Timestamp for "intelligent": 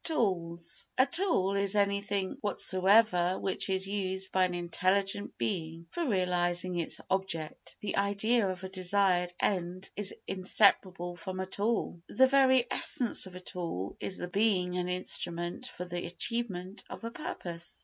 4.55-5.37